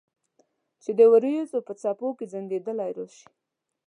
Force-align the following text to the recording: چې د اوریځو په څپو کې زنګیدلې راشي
چې 0.83 0.91
د 0.97 0.99
اوریځو 1.09 1.59
په 1.67 1.73
څپو 1.81 2.07
کې 2.17 2.25
زنګیدلې 2.33 2.89
راشي 2.97 3.27